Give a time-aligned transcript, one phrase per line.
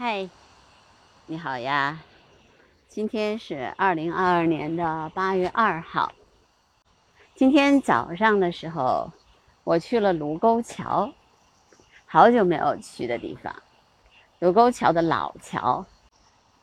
[0.00, 0.30] 嗨，
[1.26, 1.98] 你好呀！
[2.86, 6.12] 今天是二零二二年的八月二号。
[7.34, 9.10] 今天早上的时候，
[9.64, 11.12] 我去了卢沟桥，
[12.06, 13.52] 好久没有去的地方。
[14.38, 15.84] 卢沟桥的老桥，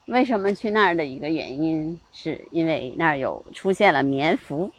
[0.06, 4.72] 为什么去那儿的一个原因，是因为那儿有出现了棉蜉。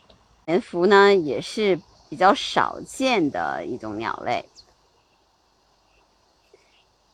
[0.46, 1.78] 棉蜉呢，也是
[2.08, 4.42] 比较少见的一种鸟类。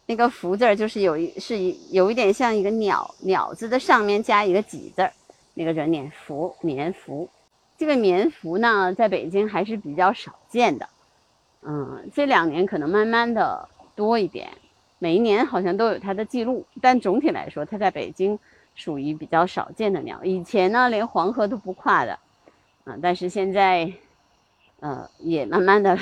[0.06, 5.12] 那个“福”字就是有一是一有一点像一个鸟鸟字的上面加一个“几”字儿，
[5.54, 7.28] 那个人脸“福”棉蜉。
[7.78, 10.88] 这个棉蜉呢，在北京还是比较少见的，
[11.62, 14.50] 嗯，这两年可能慢慢的多一点，
[14.98, 18.38] 每一年好像都有它的记录，但总体来说，它在北京
[18.74, 20.22] 属于比较少见的鸟。
[20.24, 22.18] 以前呢，连黄河都不跨的，
[22.84, 23.92] 嗯，但是现在，
[24.80, 25.98] 呃，也慢慢的。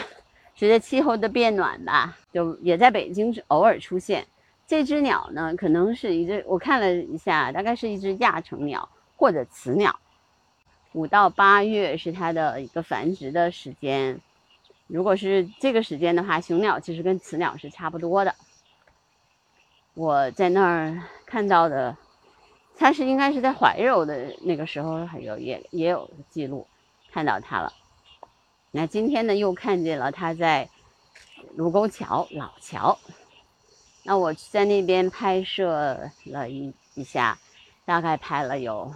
[0.61, 4.27] 随着气候的变暖吧，就也在北京偶尔出现。
[4.67, 9.99] 这只鸟呢，可能是一只，我看了一下，大概是一只亚成鸟或者雌鸟。
[10.93, 14.21] 五到八月是它的一个繁殖的时间。
[14.87, 18.35] 如果是这个时间的话，雄鸟其实跟雌鸟是差不多的。
[19.95, 21.97] 我在那儿看到的，
[22.77, 26.67] 它是应该是在怀柔的那个时候还有也也有记录，
[27.11, 27.73] 看到它了。
[28.73, 30.69] 那今天呢，又看见了他在
[31.57, 32.97] 卢沟桥老桥。
[34.05, 37.37] 那我在那边拍摄了一一下，
[37.85, 38.95] 大概拍了有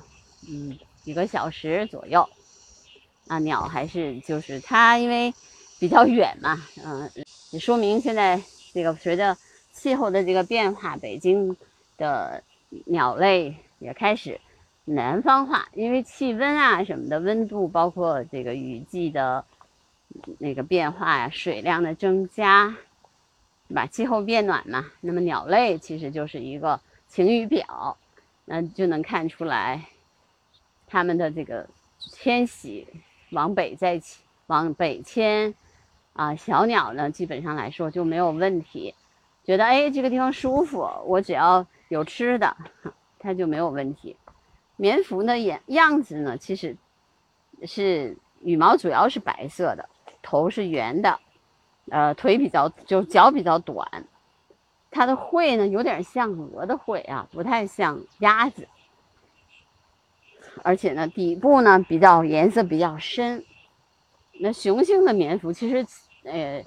[0.49, 2.29] 嗯几个小时左右。
[3.25, 5.35] 那鸟还是就是它，因为
[5.81, 7.11] 比较远嘛，嗯，
[7.51, 8.41] 也说明现在
[8.73, 9.37] 这个随着
[9.73, 11.57] 气候的这个变化，北京
[11.99, 12.45] 的
[12.87, 14.41] 鸟类也开始
[14.85, 19.45] 南方化，因为气温啊什么的温度，包括这个雨季的。
[20.39, 22.77] 那个变化呀，水量的增加，
[23.69, 23.87] 对吧？
[23.87, 27.97] 气候变暖嘛，那么鸟类其实就是一个晴雨表，
[28.45, 29.89] 那就能看出来，
[30.87, 31.67] 它们的这个
[31.99, 32.87] 迁徙
[33.31, 34.01] 往北再
[34.47, 35.55] 往北迁
[36.13, 38.95] 啊，小鸟呢基本上来说就没有问题，
[39.45, 42.57] 觉得哎这个地方舒服，我只要有吃的，
[43.19, 44.17] 它就没有问题。
[44.77, 46.77] 棉服的样样子呢，其实
[47.65, 49.89] 是羽毛主要是白色的。
[50.25, 51.21] 头是圆的，
[51.91, 54.07] 呃，腿比较就脚比较短，
[54.91, 58.67] 它的喙呢有点像鹅的喙啊，不太像鸭子，
[60.63, 63.45] 而且呢底部呢比较颜色比较深。
[64.41, 65.87] 那雄性的棉服其实
[66.25, 66.65] 呃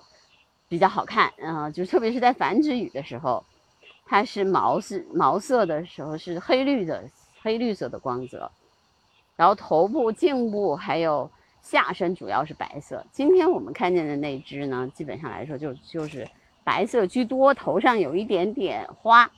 [0.70, 3.44] 比较好看啊，就特别是在繁殖羽的时候，
[4.06, 7.04] 它是毛是毛色的时候是黑绿的
[7.42, 8.52] 黑绿色的光泽，
[9.36, 11.30] 然后头部、颈部还有。
[11.70, 16.26] 下身主要是白色，今天我们看见的那只呢，基本上来说就就是
[16.64, 19.30] 白色居多，头上有一点点花，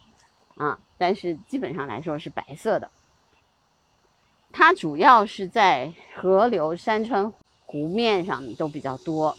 [0.56, 2.92] 啊，但是基本上来说是白色的。
[4.52, 7.34] 它主要是在河流、山川、
[7.66, 9.36] 湖面上都比较多，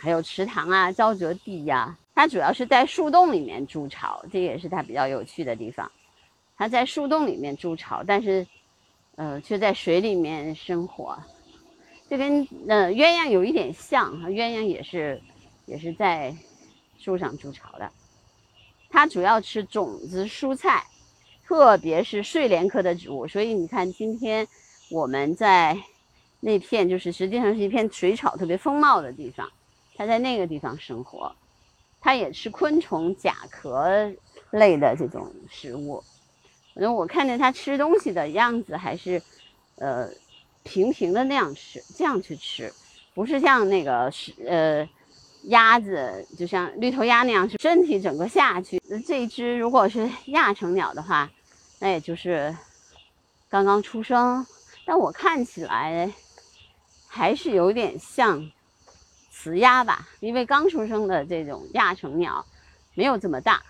[0.00, 1.98] 还有池塘啊、沼泽地呀。
[2.14, 5.92] 它主要是在树洞里面筑巢，这也是它比较有趣的地方。
[6.56, 8.46] 它在树洞里面筑巢，但是，
[9.16, 11.18] 呃，却在水里面生活。
[12.08, 15.20] 就跟呃鸳鸯有一点像哈，鸳鸯也是
[15.66, 16.34] 也是在
[16.98, 17.90] 树上筑巢的。
[18.88, 20.86] 它主要吃种子蔬菜，
[21.46, 23.28] 特别是睡莲科的植物。
[23.28, 24.48] 所以你看，今天
[24.90, 25.78] 我们在
[26.40, 29.52] 那片就是实际上是一片水草特别丰茂的地方，
[29.94, 31.30] 它在那个地方生活。
[32.00, 34.10] 它也吃昆虫、甲壳
[34.52, 36.02] 类的这种食物。
[36.72, 39.22] 反正我看见它吃东西的样子还是
[39.76, 40.08] 呃。
[40.68, 42.70] 平平的那样吃，这样去吃，
[43.14, 44.86] 不是像那个是呃
[45.44, 48.80] 鸭子，就像绿头鸭那样，是身体整个下去。
[48.90, 51.30] 那这一只如果是 亚成鸟的话，
[51.80, 52.54] 那也就是
[53.48, 54.46] 刚刚出生，
[54.84, 56.12] 但我看起来
[57.08, 58.50] 还是有点像
[59.30, 62.44] 雌鸭吧，因为刚出生的这种亚成鸟
[62.94, 63.62] 没有这么大，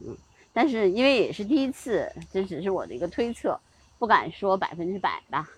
[0.00, 0.14] 嗯，
[0.52, 3.58] 但是因为也是第一次，这只是我的一个推测，
[3.98, 5.48] 不敢说百分之百吧。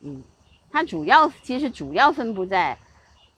[0.00, 0.22] 嗯，
[0.70, 2.76] 它主要其实主要分布在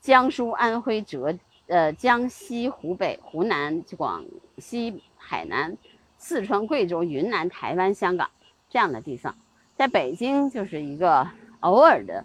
[0.00, 1.37] 江苏、安徽、浙
[1.67, 4.25] 呃江西、湖北、湖南、广
[4.59, 5.76] 西、海南、
[6.19, 8.31] 四川、贵州、云南、台湾、香港
[8.69, 9.35] 这样的地方，
[9.76, 11.29] 在北京就是一个
[11.61, 12.25] 偶尔的，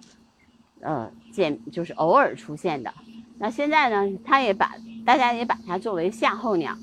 [0.81, 2.93] 呃见就是偶尔出现的。
[3.39, 4.75] 那现在呢，它也把
[5.05, 6.75] 大家也把它作为夏候鸟，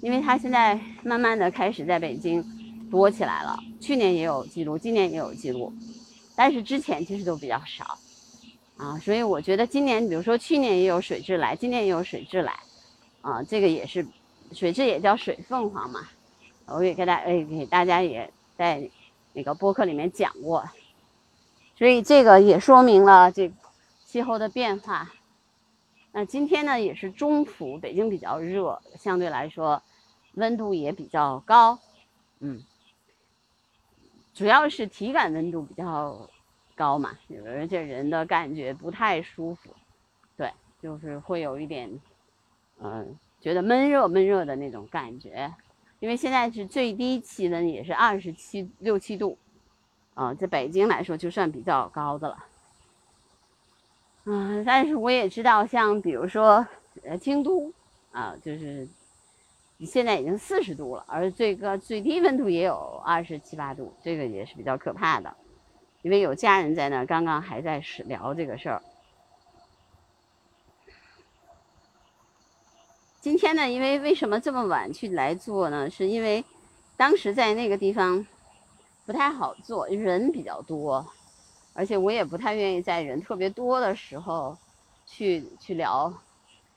[0.00, 2.44] 因为它现在慢慢的开始在北京
[2.90, 3.58] 多起来了。
[3.80, 5.72] 去年也有记录，今年也有记录。
[6.42, 7.96] 但是之前其实都比较少，
[8.76, 12.58] 啊，所以我觉得今年，比如说去年也有水蛭来，今年也有水蛭来，
[13.20, 14.04] 啊，这个也是，
[14.50, 16.00] 水蛭也叫水凤凰嘛，
[16.66, 18.90] 我也给大诶给大家也在
[19.32, 20.68] 那个播客里面讲过，
[21.78, 23.52] 所以这个也说明了这
[24.04, 25.12] 气候的变化。
[26.10, 29.80] 那今天呢也是中伏，北京比较热，相对来说
[30.34, 31.78] 温度也比较高，
[32.40, 32.60] 嗯，
[34.34, 36.28] 主要是体感温度比较
[36.74, 39.74] 高嘛，而且人的感觉不太舒服，
[40.36, 42.00] 对，就是会有一点，
[42.80, 43.18] 嗯。
[43.42, 45.52] 觉得闷热闷热的那种感觉，
[45.98, 49.36] 因为现在是最低气温也是二十七六七度，
[50.14, 52.44] 啊，在北京来说就算比较高的了。
[54.26, 56.64] 嗯，但是我也知道，像比如说
[57.02, 57.72] 呃京都，
[58.12, 58.86] 啊，就是
[59.84, 65.34] 现在已经四十度了，而最高最低温度也有二十七八度，这个也是比较可怕的。
[66.02, 68.82] 因为有家人在那儿，刚刚还在聊这个事儿。
[73.20, 75.88] 今天呢，因为为什么这么晚去来做呢？
[75.88, 76.44] 是因为
[76.96, 78.26] 当时在那个地方
[79.06, 81.06] 不太好做，人比较多，
[81.72, 84.58] 而且我也不太愿意在人特别多的时候
[85.06, 86.12] 去去聊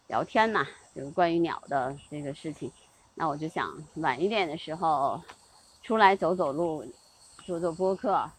[0.08, 2.72] 聊天嘛，就是关于鸟的这个事情。
[3.15, 5.19] 那我就想晚一点的时候
[5.81, 6.85] 出来走走路，
[7.45, 8.29] 做做播客，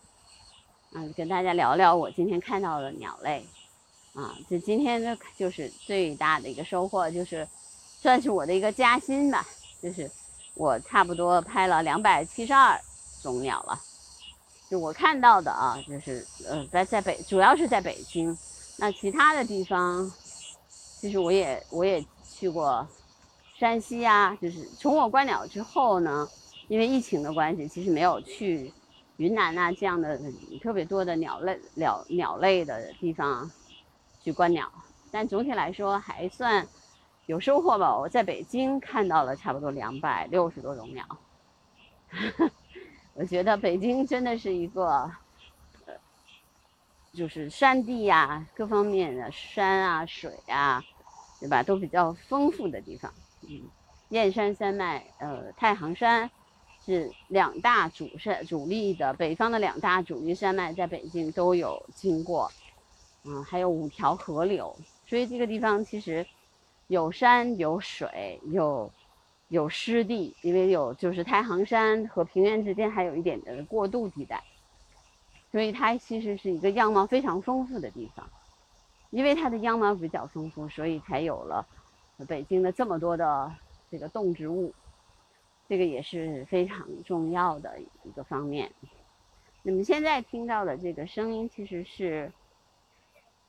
[0.93, 3.45] 嗯，跟大家聊聊我今天看到的鸟类。
[4.15, 7.47] 啊，这今天呢就是最大的一个收获就是。
[7.99, 9.45] 算是我的一个加薪吧，
[9.83, 10.09] 就是
[10.55, 12.79] 我差不多拍了两百七十二
[13.21, 13.81] 种鸟了，
[14.71, 18.37] 就我看到的啊，就是呃，在在北主要是在北京，
[18.77, 20.13] 那其他的地方，
[20.69, 22.87] 其实我也我也去过
[23.59, 26.29] 山西啊，就是从我观鸟之后呢，
[26.69, 28.73] 因为疫情的关系，其实没有去
[29.17, 30.21] 云南啊这样的
[30.63, 33.51] 特别多的鸟类鸟鸟类的地方
[34.23, 34.71] 去观鸟，
[35.11, 36.67] 但总体来说还算。
[37.27, 37.99] 有收获吧？
[37.99, 41.05] 我在北京看到了差不多两百六十多种鸟，
[43.15, 45.11] 我觉得北京真的是一个，
[45.87, 45.95] 呃，
[47.13, 50.81] 就是山地呀，各方面的山啊、水啊，
[51.41, 53.13] 对吧，都比较丰富的地方。
[54.11, 56.31] 燕山山脉、呃，太行山
[56.85, 62.51] 是两大主山主力的北方的两大主力山脉，在北京都有经过。
[63.25, 64.77] 嗯，还有五条河流，
[65.07, 66.27] 所以这个地方其实。
[66.89, 68.89] 有山有水有
[69.49, 74.41] 有湿地，因为有就是太行山和平原之间还有一点的过渡地带，
[75.51, 78.25] 所以它其实是一个样貌非常丰富的地方。
[79.11, 81.67] 因为它的样貌比较丰富，所以才有了
[82.25, 83.53] 北京的这么多的
[83.91, 84.73] 这个动植物，
[85.69, 88.73] 这个也是非常重要的一个方面。
[89.63, 92.33] 你们现在听到的这个声音其实是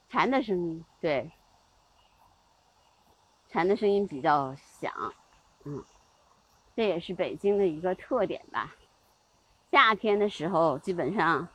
[0.09, 1.31] 蝉的声音，对。
[3.49, 4.91] 蝉的声音比较响，
[5.63, 5.81] 嗯，
[6.75, 8.75] 这也是北京的一个特点吧。
[9.71, 11.47] 夏天的时候，基本上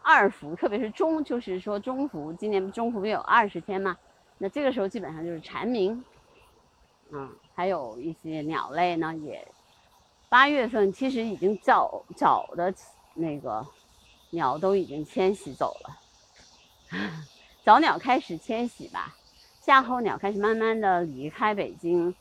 [0.00, 3.96] 二伏，特别是中，就是说中伏，今年中伏不有二十天嘛，
[4.38, 6.04] 那这个时候基本上就是蝉鸣，
[7.16, 9.46] 嗯，还有一些鸟类呢，也
[10.28, 12.74] 八月份其实已经早早的
[13.14, 13.64] 那个
[14.30, 16.00] 鸟都已经迁徙走了，
[17.64, 19.14] 早鸟开始迁徙吧。
[19.60, 22.12] 夏候鸟开始慢慢的离开北京，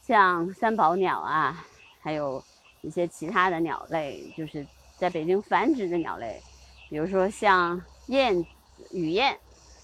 [0.00, 1.66] 像三宝鸟啊，
[2.00, 2.42] 还有
[2.82, 4.64] 一些其他的鸟类，就是
[4.96, 6.40] 在北京繁殖的鸟类，
[6.88, 8.46] 比如说像燕、
[8.92, 9.36] 雨燕，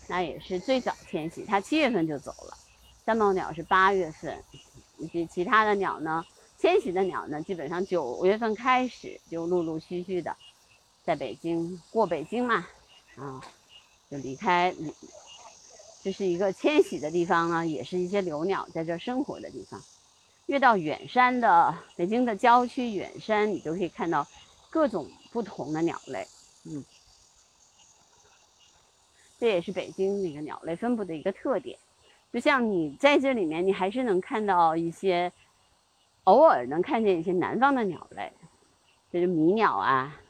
[0.09, 2.57] 那也是最早迁徙，它七月份就走了。
[3.07, 4.43] 三宝鸟是八月份，
[4.99, 6.27] 以及其他的鸟呢，
[6.59, 10.37] 迁徙的鸟呢，基本上九月份开始就陆陆续续的
[11.05, 12.67] 在北京过北京嘛，
[13.15, 13.41] 啊，
[14.11, 14.75] 就离开。
[16.03, 19.81] 这是一个迁徙的地方呢，也是一些留鸟在这生活的地方。
[20.47, 24.27] 越到远山的北京的郊区远山，你就可以看到
[24.69, 26.27] 各种不同的鸟类。
[26.65, 26.85] 嗯，
[29.39, 31.79] 这也是北京那个鸟类分布的一个特点。
[32.33, 35.33] 就像你在这里面，你还是能看到一些，
[36.25, 38.33] 偶尔能看见一些南方的鸟类，
[39.11, 40.21] 就是迷鸟啊，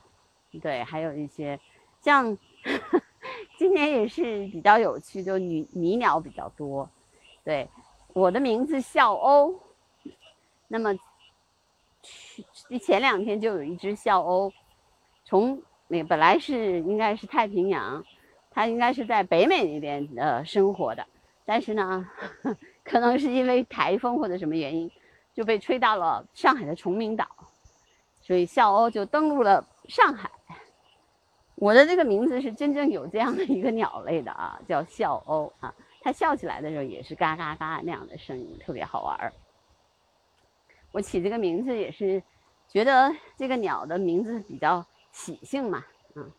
[0.60, 1.58] 对，还有一些
[2.00, 2.36] 像。
[3.58, 6.88] 今年也是比较有趣，就女迷鸟比较多。
[7.42, 7.68] 对，
[8.12, 9.54] 我的名字笑鸥。
[10.68, 10.92] 那么，
[12.02, 14.52] 去前两天就有一只笑鸥，
[15.24, 18.04] 从那本来是应该是太平洋，
[18.50, 21.06] 它应该是在北美那边呃生活的，
[21.46, 22.06] 但是呢，
[22.84, 24.90] 可能是因为台风或者什么原因，
[25.32, 27.26] 就被吹到了上海的崇明岛，
[28.20, 30.30] 所以笑鸥就登陆了上海。
[31.54, 35.72] 我的这个名字是真正有这样的一个鸟类的啊，叫笑鸥啊。
[36.02, 39.32] 它笑起来的时候也是嘎嘎嘎那样的声音，特别好玩儿。
[40.92, 42.22] 我起这个名字也是
[42.68, 45.84] 觉得这个鸟的名字比较喜庆嘛，
[46.14, 46.30] 嗯，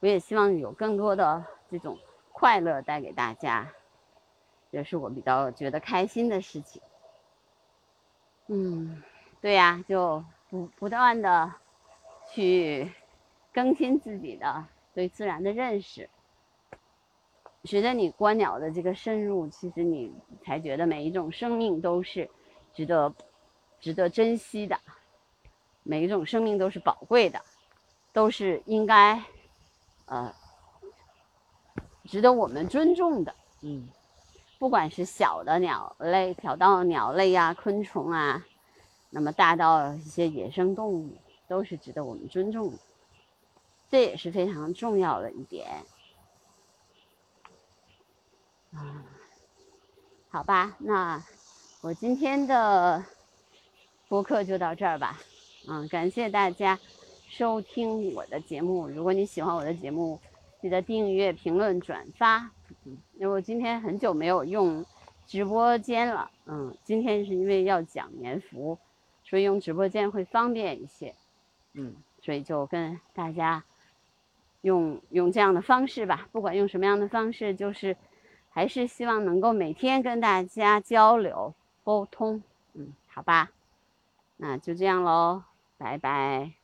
[0.00, 1.98] 我也希望有更多的这种
[2.32, 3.66] 快乐带给大家，
[4.70, 6.80] 也是我比较觉得开心的事情。
[8.46, 9.02] 嗯，
[9.40, 11.52] 对呀，就不不断的
[12.32, 12.90] 去
[13.52, 16.08] 更新自己的对自然的认识。
[17.64, 20.12] 随着你观鸟的这个深入，其实你
[20.42, 22.28] 才觉得每一种生命都是
[22.72, 23.14] 值得
[23.80, 24.78] 值得珍惜的，
[25.82, 27.40] 每一种生命都是宝贵的，
[28.12, 29.22] 都是应该
[30.06, 30.34] 呃
[32.04, 33.34] 值得我们尊重的。
[33.62, 33.88] 嗯。
[34.60, 38.44] 不管是小的鸟类、小到鸟类呀、昆虫啊，
[39.08, 41.16] 那么大到一些野生动物，
[41.48, 42.78] 都是值得我们尊重的，
[43.90, 45.66] 这也是非常重要的一点。
[48.74, 49.02] 啊，
[50.28, 51.24] 好吧，那
[51.80, 53.02] 我今天的
[54.08, 55.18] 播客就到这儿吧。
[55.68, 56.78] 嗯，感谢大家
[57.30, 58.86] 收听我的节目。
[58.88, 60.20] 如果你喜欢我的节目，
[60.60, 62.50] 记得订阅、评论、转发。
[62.84, 64.84] 因为我今天很久没有用
[65.26, 68.78] 直播间了，嗯，今天是因为要讲棉服，
[69.22, 71.14] 所以用直播间会方便一些，
[71.74, 73.62] 嗯，所以就跟大家
[74.62, 77.96] 用用这样的方式吧，不管用什么样的方式，就是
[78.48, 82.42] 还是希望能够每天跟大家交流沟通，
[82.74, 83.50] 嗯，好吧，
[84.36, 85.44] 那就这样喽，
[85.78, 86.59] 拜拜。